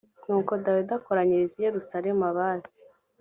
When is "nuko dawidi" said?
0.25-0.91